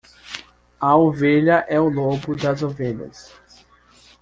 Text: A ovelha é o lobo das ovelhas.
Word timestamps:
A 0.81 0.95
ovelha 0.97 1.63
é 1.69 1.79
o 1.79 1.87
lobo 1.87 2.35
das 2.35 2.63
ovelhas. 2.63 3.31